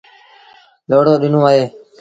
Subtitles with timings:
[0.89, 1.63] لوڙو ڏيݩوٚن اهي۔